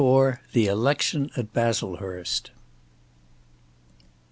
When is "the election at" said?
0.53-1.53